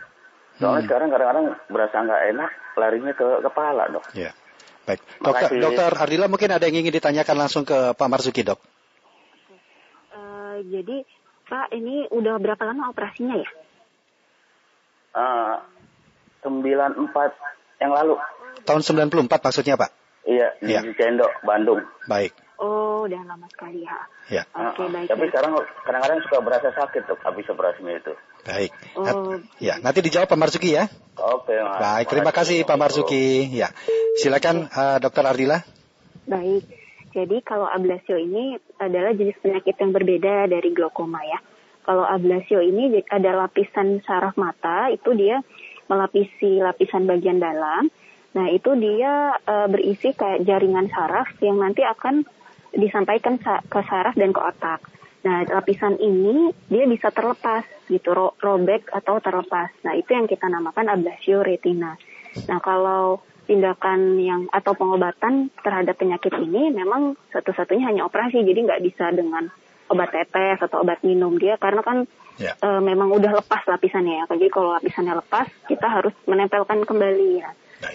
Soalnya 0.61 0.85
Hmm. 0.85 0.89
sekarang 0.89 1.09
kadang-kadang 1.13 1.47
berasa 1.73 1.97
nggak 1.97 2.25
enak, 2.37 2.51
larinya 2.77 3.13
ke 3.17 3.27
kepala 3.41 3.89
dok. 3.89 4.05
Ya. 4.13 4.33
Baik. 4.83 5.01
Dokter, 5.19 5.47
Makasih. 5.49 5.61
dokter 5.63 5.91
Ardila 5.95 6.27
mungkin 6.27 6.51
ada 6.51 6.67
yang 6.67 6.83
ingin 6.83 6.91
ditanyakan 6.93 7.37
langsung 7.39 7.63
ke 7.63 7.95
Pak 7.95 8.09
Marzuki 8.09 8.43
dok. 8.43 8.59
Eh, 10.13 10.57
jadi 10.67 10.97
Pak 11.45 11.71
ini 11.71 12.11
udah 12.11 12.35
berapa 12.37 12.63
lama 12.65 12.91
operasinya 12.91 13.37
ya? 13.37 13.49
Eh, 15.13 15.55
94 16.43 17.33
yang 17.79 17.93
lalu. 17.93 18.15
Tahun 18.63 18.83
94 18.83 19.39
maksudnya 19.41 19.75
Pak? 19.77 19.91
Iya, 20.23 20.49
di 20.59 20.71
Iya. 20.71 20.81
Cicendo, 20.83 21.27
Bandung. 21.43 21.83
Baik. 22.07 22.35
Oh, 22.59 23.03
udah 23.03 23.23
lama 23.27 23.47
sekali 23.51 23.83
ya. 23.83 23.99
Ya, 24.31 24.43
Oke, 24.55 24.87
Eh, 24.87 24.89
baik. 24.89 25.07
Tapi 25.11 25.19
baik. 25.21 25.31
sekarang 25.35 25.51
kadang-kadang 25.83 26.19
suka 26.23 26.39
berasa 26.41 26.69
sakit 26.71 27.03
dok 27.07 27.19
habis 27.21 27.47
operasinya 27.47 27.91
itu. 27.93 28.15
Baik. 28.43 28.71
Oh. 28.99 29.39
Ya, 29.63 29.79
nanti 29.79 30.03
dijawab 30.03 30.31
Pak 30.31 30.39
Marzuki 30.39 30.75
ya. 30.75 30.91
Oke, 31.19 31.55
Mas. 31.55 31.79
Baik, 31.79 32.07
terima 32.11 32.33
kasih 32.35 32.67
Pak 32.67 32.79
Marzuki. 32.79 33.47
Ya, 33.51 33.71
silakan 34.19 34.67
eh, 34.69 34.99
Dokter 34.99 35.23
Ardila. 35.27 35.63
Baik. 36.27 36.65
Jadi 37.13 37.45
kalau 37.45 37.69
ablasio 37.69 38.17
ini 38.17 38.57
adalah 38.81 39.13
jenis 39.13 39.37
penyakit 39.45 39.77
yang 39.77 39.93
berbeda 39.93 40.49
dari 40.49 40.73
glaukoma 40.73 41.21
ya. 41.29 41.39
Kalau 41.85 42.09
ablasio 42.09 42.65
ini 42.65 43.05
ada 43.11 43.37
lapisan 43.37 44.01
saraf 44.07 44.39
mata 44.41 44.89
itu 44.89 45.13
dia 45.13 45.45
melapisi 45.93 46.63
lapisan 46.63 47.05
bagian 47.05 47.37
dalam. 47.37 47.93
Nah, 48.33 48.49
itu 48.49 48.73
dia 48.81 49.37
uh, 49.45 49.69
berisi 49.69 50.17
kayak 50.17 50.49
jaringan 50.49 50.89
saraf 50.89 51.29
yang 51.45 51.61
nanti 51.61 51.85
akan 51.85 52.25
disampaikan 52.73 53.37
ke 53.45 53.81
saraf 53.85 54.17
dan 54.17 54.33
ke 54.33 54.41
otak. 54.41 54.81
Nah, 55.23 55.47
lapisan 55.47 56.03
ini 56.03 56.51
dia 56.67 56.85
bisa 56.91 57.15
terlepas 57.15 57.63
gitu, 57.87 58.11
ro 58.11 58.35
robek 58.43 58.91
atau 58.91 59.23
terlepas. 59.23 59.71
Nah, 59.87 59.95
itu 59.95 60.11
yang 60.11 60.27
kita 60.27 60.51
namakan 60.51 60.91
ablasio 60.91 61.47
retina. 61.47 61.95
Nah, 62.51 62.59
kalau 62.59 63.23
tindakan 63.47 64.19
yang 64.23 64.43
atau 64.51 64.75
pengobatan 64.75 65.51
terhadap 65.63 65.99
penyakit 65.99 66.35
ini 66.39 66.71
memang 66.75 67.19
satu-satunya 67.31 67.91
hanya 67.91 68.03
operasi, 68.07 68.43
jadi 68.43 68.67
nggak 68.67 68.83
bisa 68.83 69.11
dengan 69.15 69.51
obat 69.91 70.15
tetes 70.15 70.63
atau 70.63 70.81
obat 70.81 71.05
minum 71.05 71.37
dia 71.37 71.61
karena 71.61 71.85
kan 71.85 72.09
yeah. 72.41 72.57
Ya. 72.57 72.65
e, 72.65 72.69
memang 72.81 73.13
udah 73.13 73.45
lepas 73.45 73.63
lapisannya 73.69 74.23
ya. 74.23 74.25
Jadi 74.31 74.49
kalau 74.49 74.73
lapisannya 74.73 75.15
lepas, 75.21 75.47
kita 75.69 75.85
harus 75.85 76.15
menempelkan 76.25 76.87
kembali 76.89 77.31
ya. 77.45 77.51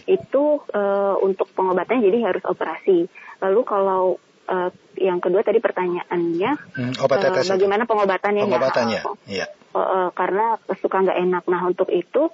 Itu 0.06 0.62
e, 0.70 0.82
untuk 1.26 1.50
pengobatannya 1.58 2.06
jadi 2.06 2.32
harus 2.32 2.44
operasi. 2.46 3.10
Lalu 3.42 3.62
kalau 3.66 4.22
e, 4.48 4.56
yang 5.04 5.20
kedua 5.20 5.44
tadi 5.44 5.60
pertanyaannya, 5.60 6.52
hmm, 6.74 6.94
obat 7.04 7.20
tetes 7.22 7.48
e, 7.48 7.52
bagaimana 7.54 7.84
pengobatannya? 7.84 8.44
Ya? 8.44 8.48
Pengobatannya, 8.48 9.02
ya. 9.28 9.46
E, 9.52 9.80
e, 9.80 10.00
karena 10.16 10.58
suka 10.80 10.98
nggak 11.04 11.20
enak. 11.28 11.44
Nah 11.52 11.62
untuk 11.68 11.92
itu 11.92 12.32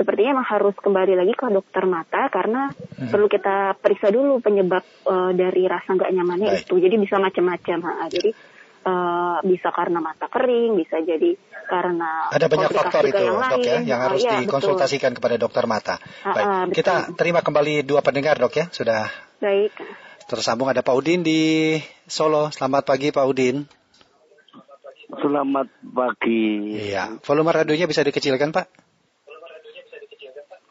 sepertinya 0.00 0.40
memang 0.40 0.48
harus 0.48 0.74
kembali 0.80 1.12
lagi 1.12 1.36
ke 1.36 1.46
dokter 1.52 1.84
mata 1.84 2.32
karena 2.32 2.72
hmm. 2.72 3.12
perlu 3.12 3.28
kita 3.28 3.76
periksa 3.76 4.08
dulu 4.08 4.40
penyebab 4.40 4.80
uh, 5.04 5.28
dari 5.36 5.68
rasa 5.68 5.92
nggak 5.92 6.08
nyamannya 6.08 6.56
Baik. 6.56 6.64
itu. 6.64 6.74
Jadi 6.80 6.94
bisa 6.96 7.20
macam-macam. 7.20 7.78
Jadi 8.08 8.30
uh, 8.88 9.38
bisa 9.44 9.68
karena 9.68 10.00
mata 10.00 10.26
kering, 10.32 10.80
bisa 10.80 11.04
jadi 11.04 11.36
karena 11.68 12.32
ada 12.34 12.50
banyak 12.50 12.70
faktor 12.74 13.02
itu 13.06 13.22
yang 13.22 13.38
dok 13.38 13.62
ya 13.62 13.78
yang 13.86 14.00
harus 14.02 14.26
uh, 14.26 14.26
ya, 14.26 14.42
dikonsultasikan 14.42 15.12
betul. 15.14 15.18
kepada 15.22 15.36
dokter 15.36 15.64
mata. 15.68 15.94
Uh, 16.24 16.32
Baik, 16.32 16.46
uh, 16.48 16.64
kita 16.72 16.94
terima 17.14 17.40
kembali 17.44 17.84
dua 17.84 18.00
pendengar 18.00 18.40
dok 18.40 18.56
ya 18.56 18.66
sudah. 18.72 19.06
Baik. 19.38 19.76
Tersambung 20.30 20.70
ada 20.70 20.78
Pak 20.78 20.94
Udin 20.94 21.26
di 21.26 21.74
Solo. 22.06 22.54
Selamat 22.54 22.86
pagi 22.86 23.10
Pak 23.10 23.26
Udin. 23.26 23.66
Selamat 25.18 25.66
pagi. 25.82 26.78
Iya, 26.86 27.18
volume 27.26 27.50
radionya 27.50 27.90
bisa 27.90 28.06
dikecilkan 28.06 28.54
Pak? 28.54 28.70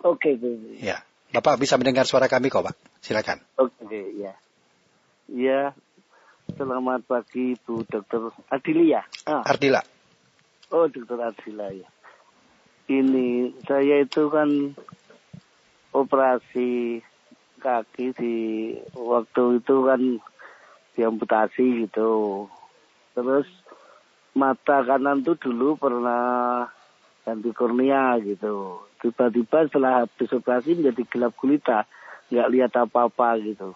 Oke. 0.08 0.40
Okay, 0.40 0.80
ya, 0.80 1.04
Bapak 1.36 1.60
bisa 1.60 1.76
mendengar 1.76 2.08
suara 2.08 2.32
kami 2.32 2.48
kok 2.48 2.72
Pak. 2.72 2.76
Silakan. 3.04 3.44
Oke, 3.60 3.76
okay, 3.84 4.06
ya. 4.16 4.34
Ya, 5.28 5.76
Selamat 6.56 7.06
pagi 7.06 7.54
Bu 7.62 7.86
Dokter 7.86 8.34
Adilia. 8.50 9.06
Ah. 9.28 9.46
Ardila. 9.46 9.84
Oh 10.74 10.88
Dokter 10.90 11.20
Ardila 11.20 11.70
ya. 11.70 11.90
Ini 12.90 13.54
saya 13.70 14.02
itu 14.02 14.34
kan 14.34 14.74
operasi 15.94 17.04
kaki 17.60 18.16
di 18.16 18.36
waktu 18.96 19.60
itu 19.60 19.76
kan 19.86 20.02
diamputasi 20.96 21.86
gitu. 21.88 22.48
Terus 23.14 23.48
mata 24.34 24.82
kanan 24.88 25.22
tuh 25.22 25.36
dulu 25.36 25.76
pernah 25.76 26.66
ganti 27.28 27.52
kornea 27.52 28.18
gitu. 28.24 28.82
Tiba-tiba 29.00 29.68
setelah 29.68 30.04
habis 30.04 30.32
operasi 30.32 30.76
menjadi 30.76 31.04
gelap 31.08 31.34
gulita, 31.40 31.88
nggak 32.32 32.52
lihat 32.52 32.72
apa-apa 32.76 33.40
gitu. 33.44 33.76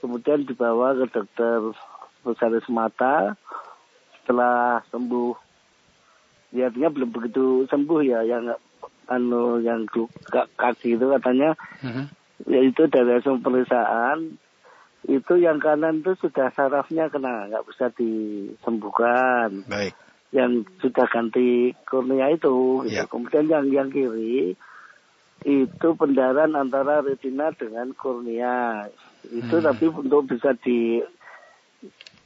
Kemudian 0.00 0.44
dibawa 0.44 0.96
ke 0.96 1.08
dokter 1.10 1.72
spesialis 2.20 2.66
mata 2.68 3.34
setelah 4.20 4.82
sembuh 4.90 5.34
ya 6.50 6.66
artinya 6.66 6.90
belum 6.90 7.10
begitu 7.14 7.66
sembuh 7.70 8.00
ya 8.02 8.26
yang 8.26 8.50
anu 9.06 9.62
yang 9.62 9.86
kaki 10.58 10.98
itu 10.98 11.06
katanya 11.14 11.54
uh-huh. 11.78 12.06
Yaitu 12.44 12.84
dari 12.92 13.16
hasil 13.16 13.40
pemeriksaan 13.40 14.36
itu 15.06 15.34
yang 15.38 15.62
kanan 15.62 16.04
itu 16.04 16.18
sudah 16.20 16.52
sarafnya 16.52 17.08
kena 17.08 17.48
nggak 17.48 17.64
bisa 17.64 17.88
disembuhkan 17.96 19.64
baik 19.64 19.96
yang 20.34 20.66
sudah 20.82 21.06
ganti 21.08 21.72
kornea 21.86 22.34
itu 22.34 22.84
gitu. 22.84 22.92
Ya. 22.92 23.08
kemudian 23.08 23.46
yang 23.48 23.64
yang 23.72 23.88
kiri 23.88 24.58
itu 25.46 25.88
pendarahan 25.94 26.52
antara 26.58 27.00
retina 27.00 27.54
dengan 27.54 27.94
kornea 27.94 28.90
itu 29.30 29.56
hmm. 29.56 29.64
tapi 29.64 29.84
untuk 29.88 30.26
bisa 30.26 30.52
di 30.58 31.00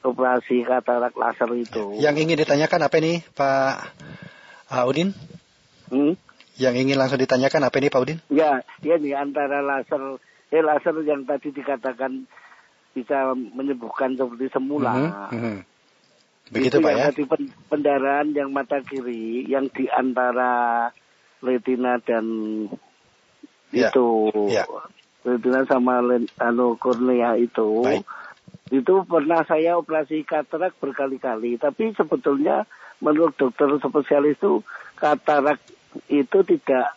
operasi 0.00 0.64
katarak 0.64 1.12
laser 1.12 1.50
itu. 1.56 2.00
Yang 2.00 2.24
ingin 2.24 2.40
ditanyakan 2.40 2.88
apa 2.88 2.96
ini 3.04 3.20
Pak 3.36 3.92
Udin? 4.88 5.12
Hmm? 5.92 6.16
Yang 6.56 6.74
ingin 6.86 6.96
langsung 6.98 7.20
ditanyakan 7.20 7.68
apa 7.68 7.76
ini 7.78 7.88
Pak 7.92 8.00
Udin? 8.02 8.18
Ya, 8.32 8.64
ya 8.82 8.96
nih 8.98 9.14
antara 9.14 9.62
laser, 9.62 10.18
eh 10.50 10.62
laser 10.62 10.96
yang 11.06 11.28
tadi 11.28 11.54
dikatakan 11.54 12.26
bisa 12.96 13.34
menyembuhkan 13.34 14.18
seperti 14.18 14.50
semula. 14.50 14.92
Mm 14.92 15.06
-hmm. 15.06 15.28
Mm 15.30 15.40
-hmm. 15.40 15.56
Begitu 16.50 16.76
itu 16.78 16.84
Pak 16.84 16.92
ya? 16.92 17.06
Tadi 17.14 17.24
pendarahan 17.70 18.26
yang 18.34 18.50
mata 18.50 18.82
kiri, 18.82 19.46
yang 19.46 19.70
di 19.70 19.86
antara 19.86 20.90
retina 21.40 22.02
dan 22.02 22.26
ya. 23.70 23.88
itu, 23.88 24.08
ya. 24.50 24.66
retina 25.22 25.62
sama 25.70 26.02
anu 26.42 26.74
kornea 26.76 27.38
itu. 27.38 27.86
Baik 27.86 28.04
itu 28.70 29.02
pernah 29.02 29.42
saya 29.42 29.74
operasi 29.74 30.22
katarak 30.22 30.78
berkali-kali, 30.78 31.58
tapi 31.58 31.90
sebetulnya 31.98 32.70
menurut 33.02 33.34
dokter 33.34 33.66
spesialis 33.82 34.38
itu 34.38 34.62
katarak 34.94 35.58
itu 36.08 36.38
tidak 36.46 36.94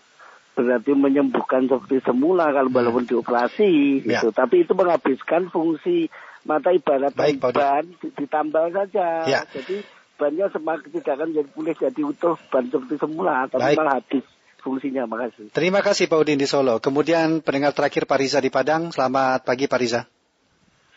berarti 0.53 0.93
menyembuhkan 0.93 1.65
seperti 1.65 2.05
semula 2.05 2.53
kalau 2.53 2.69
hmm. 2.69 2.77
walaupun 2.77 3.05
dioperasi 3.09 4.01
ya. 4.05 4.21
gitu. 4.21 4.29
Tapi 4.29 4.65
itu 4.65 4.73
menghabiskan 4.77 5.49
fungsi 5.49 6.13
mata 6.45 6.69
ibarat 6.69 7.15
Baik, 7.15 7.41
ban 7.41 7.85
ditambal 8.13 8.69
saja. 8.69 9.25
Ya. 9.25 9.41
Jadi 9.49 9.81
bannya 10.13 10.47
semakin 10.53 10.89
tidak 10.93 11.13
akan 11.17 11.29
jadi 11.33 11.49
pulih 11.49 11.75
jadi 11.75 12.01
utuh 12.05 12.37
ban 12.53 12.69
seperti 12.69 12.95
semula, 13.01 13.49
tapi 13.49 13.73
malah 13.73 13.97
habis 13.97 14.25
fungsinya. 14.61 15.09
Makasih. 15.09 15.49
Terima 15.49 15.81
kasih 15.81 16.05
Pak 16.05 16.21
Udin 16.21 16.37
di 16.37 16.45
Solo. 16.45 16.77
Kemudian 16.77 17.41
pendengar 17.41 17.73
terakhir 17.73 18.05
Pak 18.05 18.17
Riza 18.21 18.39
di 18.39 18.53
Padang. 18.53 18.93
Selamat 18.93 19.43
pagi 19.43 19.65
Pak 19.65 19.79
Riza. 19.81 20.01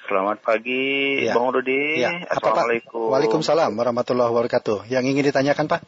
Selamat 0.07 0.39
pagi, 0.39 1.19
ya. 1.27 1.35
Bang 1.35 1.51
Rudi. 1.51 1.99
Ya. 1.99 2.23
Assalamualaikum. 2.31 3.11
Apa, 3.11 3.19
Waalaikumsalam 3.19 3.75
warahmatullahi 3.75 4.31
wabarakatuh. 4.31 4.87
Yang 4.87 5.05
ingin 5.11 5.25
ditanyakan, 5.35 5.67
Pak? 5.67 5.83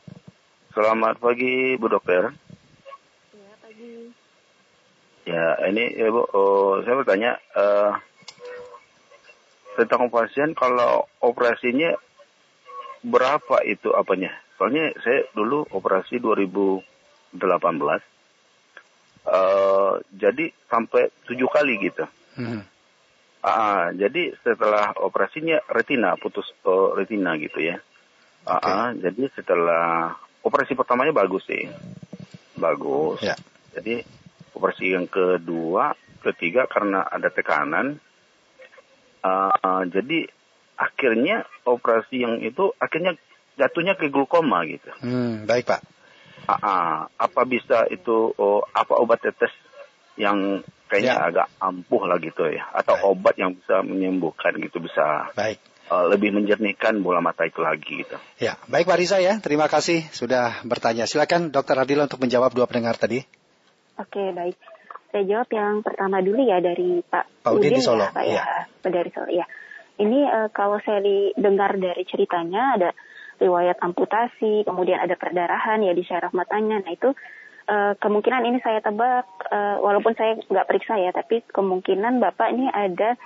Selamat 0.78 1.18
pagi, 1.18 1.74
Bu 1.74 1.90
Dokter. 1.90 2.30
Ya, 3.34 3.50
pagi. 3.58 4.14
Ya, 5.26 5.58
ini 5.66 5.90
ya, 5.90 6.06
Bu, 6.06 6.22
oh, 6.30 6.78
saya 6.86 7.02
bertanya 7.02 7.34
uh, 7.58 7.98
tentang 9.74 10.06
pasien 10.06 10.54
kalau 10.54 11.10
operasinya 11.18 11.98
berapa 13.02 13.58
itu 13.66 13.90
apanya? 13.90 14.30
Soalnya 14.54 14.94
saya 15.02 15.26
dulu 15.34 15.66
operasi 15.66 16.22
2018. 16.22 17.34
Uh, 19.26 19.98
jadi 20.14 20.54
sampai 20.70 21.10
tujuh 21.26 21.50
kali 21.50 21.74
gitu. 21.90 22.06
Hmm 22.38 22.62
Uh, 23.38 23.94
jadi 23.94 24.34
setelah 24.42 24.98
operasinya 24.98 25.62
retina 25.70 26.18
putus 26.18 26.50
uh, 26.66 26.90
retina 26.98 27.38
gitu 27.38 27.62
ya. 27.62 27.78
Uh, 28.42 28.58
okay. 28.58 28.74
uh, 28.74 28.90
jadi 28.98 29.30
setelah 29.30 30.18
operasi 30.42 30.74
pertamanya 30.74 31.14
bagus 31.14 31.44
sih, 31.46 31.66
bagus. 32.58 33.22
Yeah. 33.22 33.38
Jadi 33.74 34.02
operasi 34.54 34.94
yang 34.94 35.06
kedua, 35.06 35.94
ketiga 36.22 36.66
karena 36.66 37.06
ada 37.06 37.30
tekanan. 37.30 38.02
Uh, 39.18 39.50
uh, 39.50 39.82
jadi 39.90 40.30
akhirnya 40.78 41.42
operasi 41.66 42.22
yang 42.22 42.38
itu 42.38 42.70
akhirnya 42.78 43.18
jatuhnya 43.58 43.98
ke 43.98 44.10
glukoma 44.10 44.62
gitu. 44.66 44.90
Hmm, 45.02 45.44
baik 45.44 45.66
pak. 45.66 45.82
Uh, 46.48 46.54
uh, 46.54 46.96
apa 47.18 47.42
bisa 47.44 47.84
itu 47.90 48.32
oh, 48.38 48.62
apa 48.72 48.94
obat 48.96 49.20
tetes 49.20 49.52
yang 50.18 50.62
kayaknya 50.88 51.14
ya. 51.14 51.24
agak 51.28 51.48
ampuh 51.60 52.02
lah 52.08 52.16
gitu 52.18 52.48
ya 52.48 52.64
atau 52.72 52.96
Baik. 52.96 53.08
obat 53.12 53.34
yang 53.36 53.52
bisa 53.54 53.84
menyembuhkan 53.84 54.56
gitu 54.58 54.80
bisa 54.80 55.30
Baik. 55.36 55.60
Uh, 55.88 56.04
lebih 56.12 56.36
menjernihkan 56.36 57.00
bola 57.00 57.24
mata 57.24 57.48
itu 57.48 57.64
lagi 57.64 58.04
gitu. 58.04 58.20
Ya, 58.36 58.60
baik 58.68 58.84
Pak 58.84 59.00
Riza 59.00 59.24
ya, 59.24 59.40
terima 59.40 59.72
kasih 59.72 60.04
sudah 60.12 60.60
bertanya. 60.68 61.08
Silakan 61.08 61.48
Dokter 61.48 61.80
Adila 61.80 62.04
untuk 62.04 62.20
menjawab 62.20 62.52
dua 62.52 62.68
pendengar 62.68 63.00
tadi. 63.00 63.24
Oke, 63.96 64.20
baik. 64.36 64.52
Saya 65.08 65.24
jawab 65.24 65.48
yang 65.48 65.80
pertama 65.80 66.20
dulu 66.20 66.44
ya 66.44 66.60
dari 66.60 67.00
Pak, 67.00 67.40
Pak 67.40 67.52
Udin, 67.56 67.72
Udin 67.72 67.80
di 67.80 67.82
Solo. 67.82 68.04
Ya, 68.04 68.12
Pak 68.12 68.24
ya. 68.28 68.44
ya. 68.44 68.88
dari 68.92 69.10
Solo 69.16 69.30
ya. 69.32 69.46
Ini 69.96 70.20
uh, 70.28 70.48
kalau 70.52 70.76
saya 70.84 71.00
dengar 71.40 71.80
dari 71.80 72.04
ceritanya 72.04 72.62
ada 72.76 72.90
riwayat 73.40 73.80
amputasi, 73.80 74.68
kemudian 74.68 75.00
ada 75.00 75.16
perdarahan 75.16 75.80
ya 75.80 75.96
di 75.96 76.04
syaraf 76.04 76.36
matanya. 76.36 76.84
Nah 76.84 76.92
itu 76.92 77.16
uh, 77.66 77.96
kemungkinan 77.96 78.44
ini 78.44 78.58
saya 78.60 78.84
tebak, 78.84 79.26
uh, 79.48 79.80
walaupun 79.80 80.12
saya 80.20 80.36
nggak 80.36 80.68
periksa 80.68 81.00
ya, 81.00 81.16
tapi 81.16 81.40
kemungkinan 81.48 82.20
Bapak 82.20 82.48
ini 82.52 82.68
ada 82.68 83.16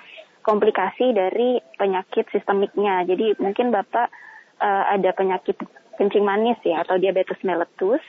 komplikasi 0.43 1.15
dari 1.15 1.63
penyakit 1.79 2.29
sistemiknya. 2.35 3.07
Jadi 3.07 3.39
mungkin 3.39 3.71
Bapak 3.71 4.11
uh, 4.59 4.85
ada 4.91 5.11
penyakit 5.15 5.57
kencing 5.97 6.27
manis 6.27 6.59
ya 6.67 6.83
atau 6.83 6.99
diabetes 6.99 7.39
mellitus. 7.47 8.03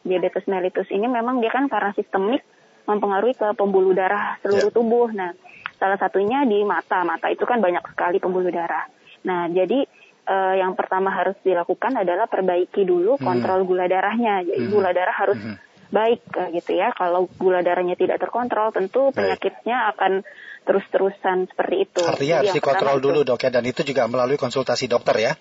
diabetes 0.00 0.48
mellitus 0.48 0.88
ini 0.88 1.04
memang 1.04 1.44
dia 1.44 1.52
kan 1.52 1.68
karena 1.68 1.92
sistemik 1.92 2.40
mempengaruhi 2.88 3.36
ke 3.36 3.52
pembuluh 3.52 3.92
darah 3.92 4.40
seluruh 4.40 4.72
yeah. 4.72 4.76
tubuh. 4.76 5.08
Nah, 5.12 5.36
salah 5.76 6.00
satunya 6.00 6.48
di 6.48 6.64
mata. 6.64 7.04
Mata 7.04 7.28
itu 7.28 7.44
kan 7.44 7.60
banyak 7.60 7.84
sekali 7.92 8.16
pembuluh 8.16 8.48
darah. 8.48 8.88
Nah, 9.28 9.52
jadi 9.52 9.84
uh, 10.24 10.54
yang 10.56 10.72
pertama 10.72 11.12
harus 11.12 11.36
dilakukan 11.44 12.00
adalah 12.00 12.24
perbaiki 12.32 12.88
dulu 12.88 13.20
hmm. 13.20 13.24
kontrol 13.24 13.68
gula 13.68 13.92
darahnya. 13.92 14.40
Jadi 14.40 14.64
hmm. 14.64 14.72
gula 14.72 14.90
darah 14.96 15.12
harus 15.12 15.36
hmm. 15.36 15.56
baik 15.92 16.22
gitu 16.56 16.72
ya. 16.80 16.96
Kalau 16.96 17.28
gula 17.36 17.60
darahnya 17.60 17.98
tidak 18.00 18.24
terkontrol, 18.24 18.72
tentu 18.72 19.12
penyakitnya 19.12 19.92
akan 19.92 20.24
terus-terusan 20.64 21.50
seperti 21.50 21.76
itu. 21.88 22.00
Artinya 22.04 22.44
harus 22.44 22.54
dikontrol 22.54 22.96
dulu 23.00 23.20
dok 23.24 23.40
ya, 23.42 23.50
dan 23.50 23.64
itu 23.66 23.80
juga 23.82 24.06
melalui 24.06 24.36
konsultasi 24.36 24.86
dokter 24.86 25.16
ya. 25.18 25.32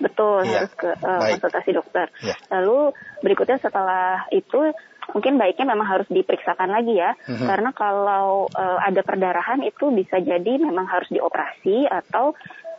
Betul, 0.00 0.48
ya. 0.48 0.64
harus 0.64 0.72
ke 0.74 0.90
uh, 0.96 1.20
konsultasi 1.36 1.70
dokter. 1.76 2.06
Ya. 2.24 2.34
Lalu 2.48 2.96
berikutnya 3.20 3.60
setelah 3.60 4.24
itu 4.32 4.72
mungkin 5.12 5.36
baiknya 5.36 5.66
memang 5.74 5.86
harus 5.90 6.08
diperiksakan 6.08 6.70
lagi 6.70 6.96
ya, 6.96 7.18
mm-hmm. 7.18 7.46
karena 7.50 7.70
kalau 7.74 8.46
uh, 8.48 8.78
ada 8.80 9.02
perdarahan 9.02 9.60
itu 9.66 9.90
bisa 9.90 10.22
jadi 10.22 10.56
memang 10.56 10.86
harus 10.86 11.10
dioperasi 11.10 11.90
atau 11.90 12.32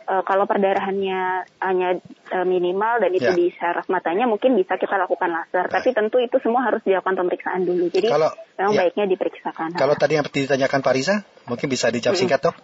uh, 0.06 0.22
kalau 0.26 0.44
perdarahannya 0.46 1.46
hanya 1.62 1.88
uh, 2.34 2.46
minimal 2.46 3.02
dan 3.02 3.10
itu 3.14 3.30
yeah. 3.30 3.38
di 3.38 3.46
saraf 3.54 3.86
matanya 3.86 4.26
mungkin 4.26 4.54
bisa 4.54 4.76
kita 4.76 4.94
lakukan 4.98 5.30
laser. 5.30 5.66
Right. 5.66 5.74
Tapi 5.74 5.88
tentu 5.94 6.18
itu 6.18 6.36
semua 6.42 6.66
harus 6.66 6.82
dilakukan 6.82 7.18
pemeriksaan 7.18 7.62
dulu. 7.66 7.90
Jadi 7.90 8.08
kalau, 8.10 8.30
memang 8.58 8.74
ya. 8.74 8.80
baiknya 8.86 9.04
diperiksakan. 9.10 9.78
Kalau 9.78 9.94
tadi 9.98 10.18
yang 10.18 10.26
ditanyakan 10.26 10.80
Pak 10.82 10.94
Riza, 10.94 11.16
mungkin 11.46 11.66
bisa 11.70 11.90
dijawab 11.90 12.14
hmm. 12.16 12.22
singkat 12.22 12.40
dok. 12.42 12.56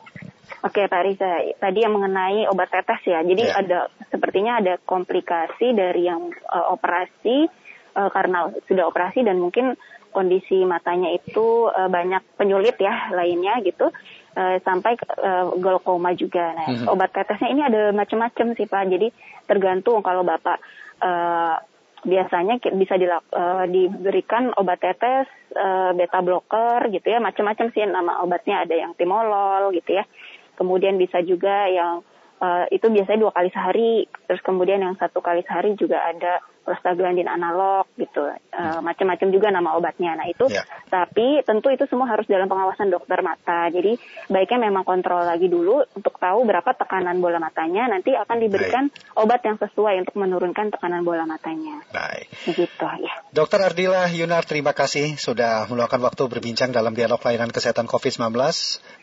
Oke 0.67 0.91
Pak 0.91 1.03
Riza, 1.07 1.31
tadi 1.63 1.79
yang 1.87 1.95
mengenai 1.95 2.51
obat 2.51 2.75
tetes 2.75 3.03
ya. 3.07 3.23
Jadi 3.23 3.45
yeah. 3.47 3.61
ada 3.63 3.79
sepertinya 4.11 4.59
ada 4.59 4.75
komplikasi 4.83 5.75
dari 5.75 6.11
yang 6.11 6.35
uh, 6.51 6.75
operasi 6.75 7.47
uh, 7.95 8.11
karena 8.11 8.51
sudah 8.67 8.91
operasi 8.91 9.23
dan 9.23 9.39
mungkin 9.39 9.79
kondisi 10.09 10.65
matanya 10.65 11.13
itu 11.13 11.69
uh, 11.69 11.87
banyak 11.87 12.25
penyulit 12.35 12.75
ya 12.81 13.13
lainnya 13.13 13.61
gitu 13.63 13.93
uh, 14.39 14.57
sampai 14.63 14.95
uh, 15.19 15.51
glaukoma 15.59 16.15
juga. 16.15 16.55
Nah, 16.55 16.71
mm-hmm. 16.71 16.93
obat 16.95 17.11
tetesnya 17.11 17.51
ini 17.51 17.63
ada 17.67 17.91
macam-macam 17.91 18.55
sih 18.55 18.71
Pak. 18.71 18.85
Jadi 18.87 19.11
tergantung 19.51 19.99
kalau 20.07 20.23
Bapak 20.23 20.63
uh, 21.03 21.59
biasanya 22.07 22.63
bisa 22.79 22.95
uh, 22.95 23.67
diberikan 23.67 24.55
obat 24.55 24.79
tetes 24.79 25.27
uh, 25.59 25.91
beta 25.99 26.23
blocker 26.23 26.87
gitu 26.95 27.11
ya, 27.11 27.19
macam-macam 27.19 27.75
sih 27.75 27.83
nama 27.83 28.23
obatnya 28.23 28.63
ada 28.63 28.75
yang 28.79 28.95
timolol 28.95 29.75
gitu 29.75 29.99
ya. 29.99 30.07
Kemudian 30.55 30.95
bisa 30.95 31.19
juga 31.27 31.67
yang 31.67 32.07
uh, 32.39 32.71
itu 32.71 32.87
biasanya 32.87 33.19
dua 33.19 33.33
kali 33.35 33.51
sehari, 33.51 33.95
terus 34.31 34.43
kemudian 34.47 34.79
yang 34.79 34.95
satu 34.95 35.19
kali 35.19 35.43
sehari 35.43 35.75
juga 35.75 36.03
ada 36.07 36.39
prostaglandin 36.69 37.33
analog 37.33 37.89
gitu, 37.97 38.29
uh, 38.29 38.81
macam-macam 38.85 39.29
juga 39.33 39.49
nama 39.49 39.73
obatnya. 39.81 40.21
Nah 40.21 40.29
itu, 40.29 40.53
ya. 40.53 40.69
tapi 40.93 41.41
tentu 41.49 41.73
itu 41.73 41.89
semua 41.89 42.05
harus 42.13 42.29
dalam 42.29 42.45
pengawasan 42.45 42.93
dokter 42.93 43.25
mata. 43.25 43.73
Jadi 43.73 43.97
baiknya 44.29 44.69
memang 44.69 44.85
kontrol 44.85 45.25
lagi 45.25 45.49
dulu 45.49 45.81
untuk 45.97 46.21
tahu 46.21 46.45
berapa 46.45 46.69
tekanan 46.77 47.25
bola 47.25 47.41
matanya. 47.41 47.89
Nanti 47.89 48.13
akan 48.13 48.37
diberikan 48.37 48.93
Baik. 48.93 49.17
obat 49.17 49.41
yang 49.49 49.57
sesuai 49.57 50.05
untuk 50.05 50.21
menurunkan 50.21 50.69
tekanan 50.77 51.09
bola 51.09 51.25
matanya. 51.25 51.81
Baik. 51.89 52.29
Gitu 52.45 52.85
ya. 52.85 53.15
Dokter 53.33 53.65
Ardila 53.65 54.05
Yunar, 54.13 54.45
terima 54.45 54.77
kasih 54.77 55.17
sudah 55.17 55.65
meluangkan 55.73 56.05
waktu 56.05 56.29
berbincang 56.29 56.69
dalam 56.69 56.93
dialog 56.93 57.17
pelayanan 57.17 57.49
kesehatan 57.49 57.89
COVID-19 57.89 58.37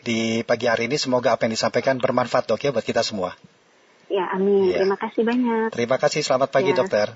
di 0.06 0.46
pagi 0.46 0.70
hari 0.70 0.86
ini. 0.86 0.94
Semoga 0.94 1.34
apa 1.34 1.50
yang 1.50 1.58
disampaikan 1.58 1.98
bermanfaat 1.98 2.46
dok 2.46 2.62
ya 2.62 2.70
buat 2.70 2.86
kita 2.86 3.02
semua. 3.02 3.34
Ya, 4.06 4.30
amin. 4.30 4.70
Ya. 4.70 4.82
Terima 4.82 4.96
kasih 4.96 5.22
banyak. 5.26 5.68
Terima 5.74 5.96
kasih. 5.98 6.20
Selamat 6.22 6.54
pagi, 6.54 6.70
ya. 6.70 6.78
dokter 6.78 7.10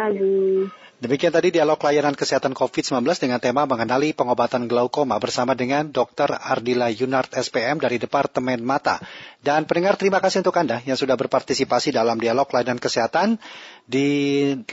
pagi. 0.00 0.64
Demikian 1.00 1.32
tadi 1.32 1.48
dialog 1.48 1.80
layanan 1.80 2.12
kesehatan 2.12 2.52
COVID-19 2.52 3.00
dengan 3.16 3.40
tema 3.40 3.64
mengenali 3.64 4.12
pengobatan 4.12 4.68
glaukoma 4.68 5.16
bersama 5.16 5.56
dengan 5.56 5.88
Dr. 5.88 6.36
Ardila 6.36 6.92
Yunart 6.92 7.32
SPM 7.32 7.80
dari 7.80 7.96
Departemen 7.96 8.60
Mata. 8.60 9.00
Dan 9.40 9.64
pendengar 9.64 9.96
terima 9.96 10.20
kasih 10.20 10.44
untuk 10.44 10.60
Anda 10.60 10.84
yang 10.84 11.00
sudah 11.00 11.16
berpartisipasi 11.16 11.96
dalam 11.96 12.20
dialog 12.20 12.44
layanan 12.52 12.76
kesehatan 12.76 13.40
di 13.88 14.08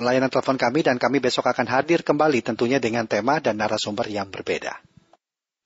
layanan 0.03 0.27
telepon 0.27 0.59
kami 0.59 0.83
dan 0.83 0.99
kami 0.99 1.23
besok 1.23 1.47
akan 1.47 1.63
hadir 1.63 2.03
kembali 2.03 2.43
tentunya 2.43 2.83
dengan 2.83 3.07
tema 3.07 3.39
dan 3.39 3.55
narasumber 3.55 4.11
yang 4.11 4.27
berbeda. 4.27 4.83